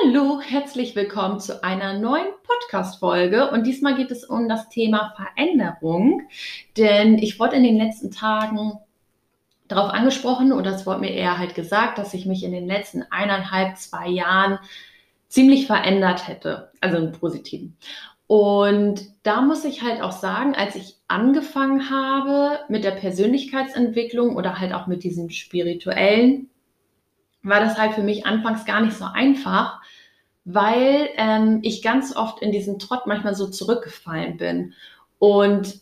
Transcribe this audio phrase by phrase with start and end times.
[0.00, 3.50] Hallo, herzlich willkommen zu einer neuen Podcast-Folge.
[3.50, 6.22] Und diesmal geht es um das Thema Veränderung.
[6.78, 8.78] Denn ich wurde in den letzten Tagen
[9.68, 13.04] darauf angesprochen oder es wurde mir eher halt gesagt, dass ich mich in den letzten
[13.10, 14.58] eineinhalb, zwei Jahren
[15.28, 16.70] ziemlich verändert hätte.
[16.80, 17.76] Also im Positiven.
[18.26, 24.58] Und da muss ich halt auch sagen, als ich angefangen habe mit der Persönlichkeitsentwicklung oder
[24.58, 26.48] halt auch mit diesem spirituellen,
[27.42, 29.80] war das halt für mich anfangs gar nicht so einfach,
[30.44, 34.74] weil ähm, ich ganz oft in diesen Trott manchmal so zurückgefallen bin.
[35.18, 35.80] Und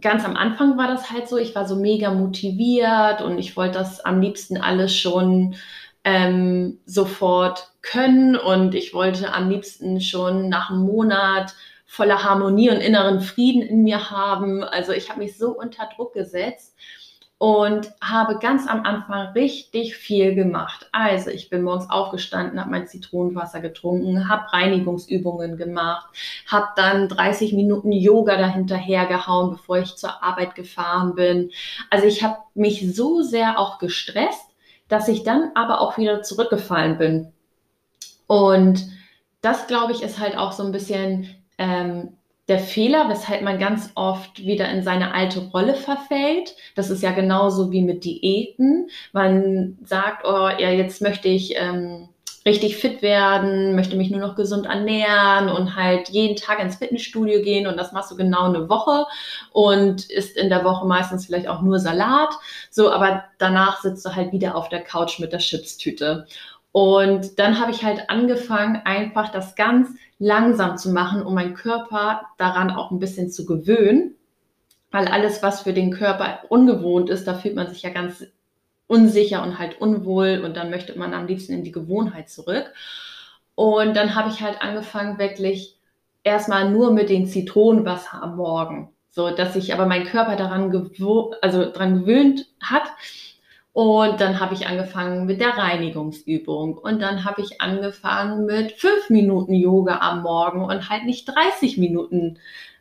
[0.00, 3.78] ganz am Anfang war das halt so, ich war so mega motiviert und ich wollte
[3.78, 5.56] das am liebsten alles schon
[6.04, 11.54] ähm, sofort können und ich wollte am liebsten schon nach einem Monat
[11.86, 14.64] voller Harmonie und inneren Frieden in mir haben.
[14.64, 16.74] Also ich habe mich so unter Druck gesetzt
[17.42, 20.88] und habe ganz am Anfang richtig viel gemacht.
[20.92, 26.06] Also ich bin morgens aufgestanden, habe mein Zitronenwasser getrunken, habe Reinigungsübungen gemacht,
[26.46, 31.50] habe dann 30 Minuten Yoga dahinterher gehauen, bevor ich zur Arbeit gefahren bin.
[31.90, 34.46] Also ich habe mich so sehr auch gestresst,
[34.86, 37.32] dass ich dann aber auch wieder zurückgefallen bin.
[38.28, 38.86] Und
[39.40, 42.16] das, glaube ich, ist halt auch so ein bisschen ähm,
[42.52, 46.54] der Fehler, weshalb man ganz oft wieder in seine alte Rolle verfällt.
[46.74, 48.90] Das ist ja genauso wie mit Diäten.
[49.12, 52.10] Man sagt, oh ja, jetzt möchte ich ähm,
[52.44, 57.40] richtig fit werden, möchte mich nur noch gesund ernähren und halt jeden Tag ins Fitnessstudio
[57.40, 59.06] gehen und das machst du genau eine Woche
[59.52, 62.34] und isst in der Woche meistens vielleicht auch nur Salat.
[62.70, 66.26] So, aber danach sitzt du halt wieder auf der Couch mit der Chipstüte.
[66.72, 72.22] Und dann habe ich halt angefangen, einfach das ganz langsam zu machen, um meinen Körper
[72.38, 74.14] daran auch ein bisschen zu gewöhnen.
[74.90, 78.24] Weil alles, was für den Körper ungewohnt ist, da fühlt man sich ja ganz
[78.86, 82.72] unsicher und halt unwohl und dann möchte man am liebsten in die Gewohnheit zurück.
[83.54, 85.78] Und dann habe ich halt angefangen, wirklich
[86.24, 88.92] erstmal nur mit den Zitronenwasser am Morgen.
[89.10, 90.72] So, dass sich aber mein Körper daran,
[91.42, 92.84] also daran gewöhnt hat,
[93.72, 96.76] und dann habe ich angefangen mit der Reinigungsübung.
[96.76, 101.78] Und dann habe ich angefangen mit fünf Minuten Yoga am Morgen und halt nicht 30
[101.78, 102.38] Minuten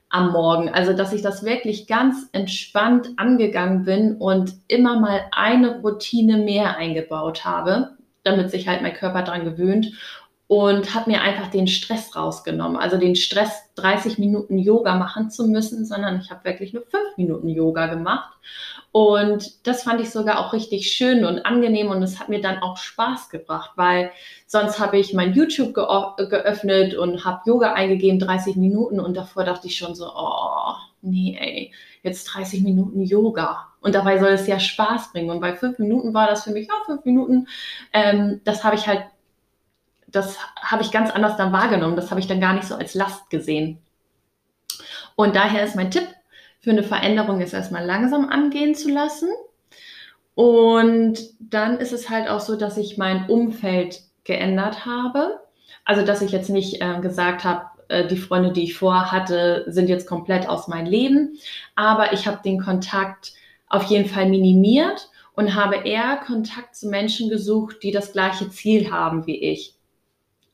[0.10, 0.68] am Morgen.
[0.68, 6.76] Also, dass ich das wirklich ganz entspannt angegangen bin und immer mal eine Routine mehr
[6.76, 7.92] eingebaut habe,
[8.24, 9.94] damit sich halt mein Körper daran gewöhnt
[10.52, 12.76] und habe mir einfach den Stress rausgenommen.
[12.76, 17.16] Also den Stress, 30 Minuten Yoga machen zu müssen, sondern ich habe wirklich nur fünf
[17.16, 18.34] Minuten Yoga gemacht.
[18.92, 22.62] Und das fand ich sogar auch richtig schön und angenehm und es hat mir dann
[22.62, 24.12] auch Spaß gebracht, weil
[24.46, 29.68] sonst habe ich mein YouTube geöffnet und habe Yoga eingegeben, 30 Minuten und davor dachte
[29.68, 31.72] ich schon so, oh, nee, ey,
[32.04, 33.70] jetzt 30 Minuten Yoga.
[33.80, 35.30] Und dabei soll es ja Spaß bringen.
[35.30, 37.48] Und bei fünf Minuten war das für mich, ja, fünf Minuten,
[37.94, 39.06] ähm, das habe ich halt
[40.12, 41.96] das habe ich ganz anders dann wahrgenommen.
[41.96, 43.80] Das habe ich dann gar nicht so als Last gesehen.
[45.16, 46.08] Und daher ist mein Tipp
[46.60, 49.30] für eine Veränderung, ist erstmal langsam angehen zu lassen.
[50.36, 55.40] Und dann ist es halt auch so, dass ich mein Umfeld geändert habe.
[55.86, 59.66] Also, dass ich jetzt nicht äh, gesagt habe, äh, die Freunde, die ich vorher hatte,
[59.68, 61.38] sind jetzt komplett aus meinem Leben.
[61.76, 63.34] Aber ich habe den Kontakt
[63.68, 68.92] auf jeden Fall minimiert und habe eher Kontakt zu Menschen gesucht, die das gleiche Ziel
[68.92, 69.76] haben wie ich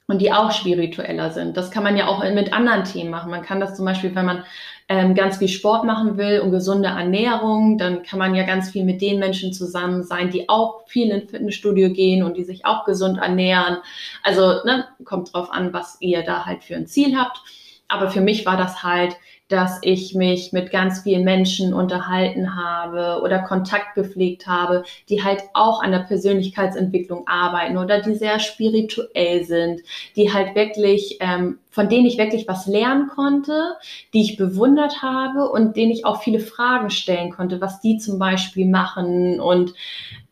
[0.08, 1.58] und die auch spiritueller sind.
[1.58, 3.30] Das kann man ja auch mit anderen Themen machen.
[3.30, 4.44] Man kann das zum Beispiel, wenn man
[4.90, 8.86] ähm, ganz viel Sport machen will und gesunde Ernährung, dann kann man ja ganz viel
[8.86, 12.86] mit den Menschen zusammen sein, die auch viel ins Fitnessstudio gehen und die sich auch
[12.86, 13.78] gesund ernähren.
[14.24, 17.42] Also ne, kommt drauf an, was ihr da halt für ein Ziel habt.
[17.90, 19.18] Aber für mich war das halt
[19.48, 25.44] dass ich mich mit ganz vielen Menschen unterhalten habe oder Kontakt gepflegt habe, die halt
[25.54, 29.82] auch an der Persönlichkeitsentwicklung arbeiten oder die sehr spirituell sind,
[30.16, 33.76] die halt wirklich, ähm, von denen ich wirklich was lernen konnte,
[34.14, 38.20] die ich bewundert habe und denen ich auch viele Fragen stellen konnte, was die zum
[38.20, 39.40] Beispiel machen.
[39.40, 39.74] Und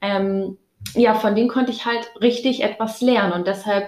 [0.02, 0.58] ähm,
[0.94, 3.34] ja, von denen konnte ich halt richtig etwas lernen.
[3.34, 3.88] Und deshalb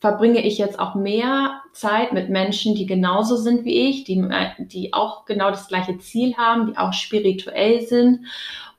[0.00, 4.28] verbringe ich jetzt auch mehr Zeit mit Menschen, die genauso sind wie ich, die,
[4.58, 8.26] die auch genau das gleiche Ziel haben, die auch spirituell sind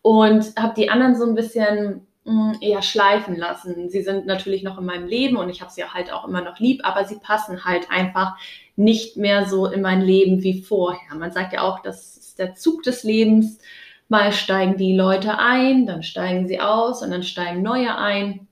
[0.01, 3.89] und habe die anderen so ein bisschen hm, eher schleifen lassen.
[3.89, 6.60] Sie sind natürlich noch in meinem Leben und ich habe sie halt auch immer noch
[6.60, 8.38] lieb, aber sie passen halt einfach
[8.77, 11.16] nicht mehr so in mein Leben wie vorher.
[11.16, 13.60] Man sagt ja auch, das ist der Zug des Lebens.
[14.07, 18.48] Mal steigen die Leute ein, dann steigen sie aus und dann steigen neue ein.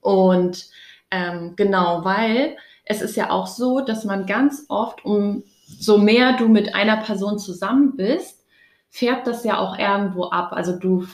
[0.00, 0.66] Und
[1.10, 6.36] ähm, genau, weil es ist ja auch so, dass man ganz oft, um so mehr
[6.36, 8.44] du mit einer Person zusammen bist,
[8.90, 10.52] färbt das ja auch irgendwo ab.
[10.52, 11.06] Also du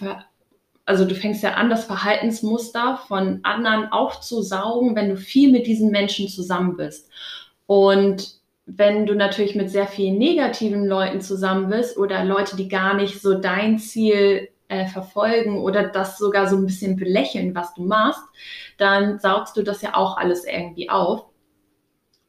[0.84, 5.90] also du fängst ja an, das Verhaltensmuster von anderen aufzusaugen, wenn du viel mit diesen
[5.90, 7.08] Menschen zusammen bist.
[7.66, 12.94] Und wenn du natürlich mit sehr vielen negativen Leuten zusammen bist oder Leute, die gar
[12.94, 17.84] nicht so dein Ziel äh, verfolgen oder das sogar so ein bisschen belächeln, was du
[17.84, 18.22] machst,
[18.78, 21.26] dann saugst du das ja auch alles irgendwie auf.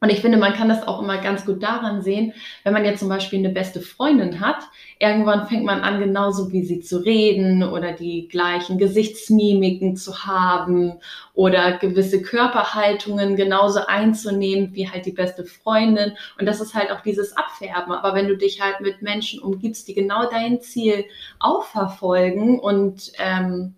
[0.04, 3.00] Und ich finde, man kann das auch immer ganz gut daran sehen, wenn man jetzt
[3.00, 4.58] zum Beispiel eine beste Freundin hat.
[4.98, 10.92] Irgendwann fängt man an, genauso wie sie zu reden oder die gleichen Gesichtsmimiken zu haben
[11.32, 16.12] oder gewisse Körperhaltungen genauso einzunehmen wie halt die beste Freundin.
[16.38, 17.94] Und das ist halt auch dieses Abfärben.
[17.94, 21.06] Aber wenn du dich halt mit Menschen umgibst, die genau dein Ziel
[21.38, 23.74] auch verfolgen und ähm,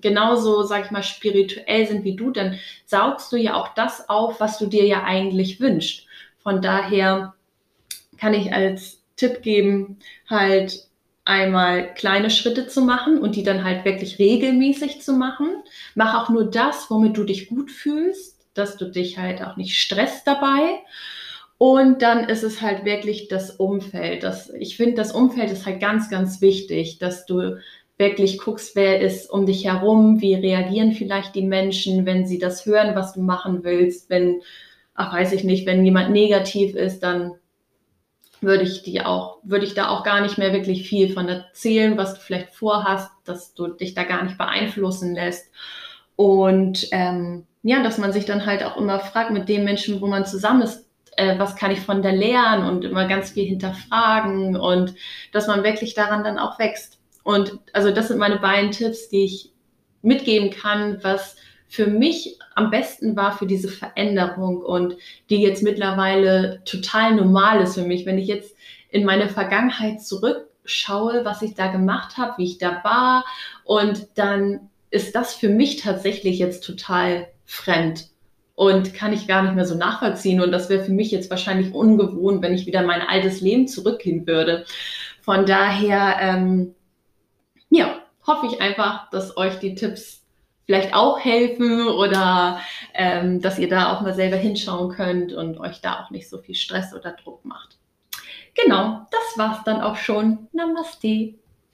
[0.00, 4.40] genauso, sag ich mal, spirituell sind wie du, dann saugst du ja auch das auf,
[4.40, 6.06] was du dir ja eigentlich wünschst.
[6.42, 7.34] Von daher
[8.18, 9.98] kann ich als Tipp geben,
[10.28, 10.86] halt
[11.24, 15.48] einmal kleine Schritte zu machen und die dann halt wirklich regelmäßig zu machen.
[15.94, 19.76] Mach auch nur das, womit du dich gut fühlst, dass du dich halt auch nicht
[19.76, 20.80] stresst dabei.
[21.58, 24.22] Und dann ist es halt wirklich das Umfeld.
[24.22, 27.56] Das, ich finde, das Umfeld ist halt ganz, ganz wichtig, dass du
[27.98, 32.66] wirklich guckst, wer ist um dich herum, wie reagieren vielleicht die Menschen, wenn sie das
[32.66, 34.42] hören, was du machen willst, wenn,
[34.94, 37.32] ach weiß ich nicht, wenn jemand negativ ist, dann
[38.40, 41.96] würde ich dir auch, würde ich da auch gar nicht mehr wirklich viel von erzählen,
[41.96, 45.50] was du vielleicht vorhast, dass du dich da gar nicht beeinflussen lässt.
[46.16, 50.06] Und ähm, ja, dass man sich dann halt auch immer fragt mit dem Menschen, wo
[50.06, 54.56] man zusammen ist, äh, was kann ich von der lernen und immer ganz viel hinterfragen
[54.56, 54.94] und
[55.32, 56.95] dass man wirklich daran dann auch wächst.
[57.26, 59.52] Und also das sind meine beiden Tipps, die ich
[60.00, 61.34] mitgeben kann, was
[61.66, 64.94] für mich am besten war für diese Veränderung und
[65.28, 68.06] die jetzt mittlerweile total normal ist für mich.
[68.06, 68.54] Wenn ich jetzt
[68.90, 73.24] in meine Vergangenheit zurückschaue, was ich da gemacht habe, wie ich da war
[73.64, 78.06] und dann ist das für mich tatsächlich jetzt total fremd
[78.54, 80.40] und kann ich gar nicht mehr so nachvollziehen.
[80.40, 83.66] Und das wäre für mich jetzt wahrscheinlich ungewohnt, wenn ich wieder in mein altes Leben
[83.66, 84.64] zurückgehen würde.
[85.22, 86.75] Von daher ähm,
[87.70, 90.22] ja, hoffe ich einfach, dass euch die Tipps
[90.66, 92.60] vielleicht auch helfen oder
[92.92, 96.38] ähm, dass ihr da auch mal selber hinschauen könnt und euch da auch nicht so
[96.38, 97.78] viel Stress oder Druck macht.
[98.54, 100.48] Genau, das war's dann auch schon.
[100.52, 101.34] Namaste.